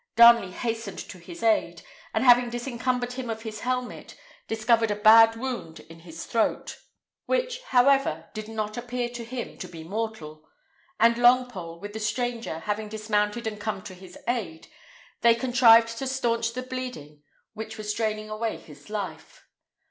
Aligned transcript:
Darnley 0.15 0.49
hastened 0.49 0.97
to 0.97 1.19
his 1.19 1.43
aid; 1.43 1.83
and 2.11 2.23
having 2.23 2.49
disencumbered 2.49 3.13
him 3.13 3.29
of 3.29 3.43
his 3.43 3.59
helmet, 3.59 4.17
discovered 4.47 4.89
a 4.89 4.95
bad 4.95 5.35
wound 5.35 5.81
in 5.81 5.99
his 5.99 6.25
throat, 6.25 6.79
which, 7.27 7.61
however, 7.65 8.27
did 8.33 8.47
not 8.47 8.77
appear 8.77 9.09
to 9.09 9.23
him 9.23 9.59
to 9.59 9.67
be 9.67 9.83
mortal; 9.83 10.43
and 10.99 11.17
Longpole, 11.17 11.79
with 11.79 11.93
the 11.93 11.99
stranger, 11.99 12.61
having 12.61 12.89
dismounted 12.89 13.45
and 13.45 13.61
come 13.61 13.83
to 13.83 13.93
his 13.93 14.17
aid, 14.27 14.69
they 15.21 15.35
contrived 15.35 15.95
to 15.99 16.07
stanch 16.07 16.53
the 16.53 16.63
bleeding, 16.63 17.21
which 17.53 17.77
was 17.77 17.93
draining 17.93 18.27
away 18.27 18.57
his 18.57 18.89
life. 18.89 19.45